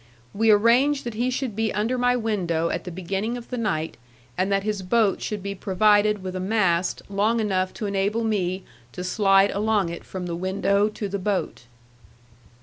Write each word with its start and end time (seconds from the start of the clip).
We 0.33 0.49
arranged 0.49 1.03
that 1.03 1.13
he 1.13 1.29
should 1.29 1.55
be 1.55 1.71
under 1.71 1.95
my 1.95 2.15
window 2.15 2.69
at 2.69 2.85
the 2.85 2.91
beginning 2.91 3.37
of 3.37 3.51
the 3.51 3.57
night, 3.59 3.97
and 4.35 4.51
that 4.51 4.63
his 4.63 4.81
boat 4.81 5.21
should 5.21 5.43
be 5.43 5.53
provided 5.53 6.23
with 6.23 6.35
a 6.35 6.39
mast 6.39 7.03
long 7.07 7.39
enough 7.39 7.71
to 7.75 7.85
enable 7.85 8.23
me 8.23 8.63
to 8.93 9.03
slide 9.03 9.51
along 9.51 9.89
it 9.89 10.03
from 10.03 10.25
the 10.25 10.35
window 10.35 10.89
to 10.89 11.07
the 11.07 11.19
boat. 11.19 11.65